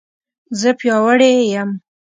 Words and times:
زه 0.59 0.69
پیاوړې 0.79 1.31
یم 1.53 1.69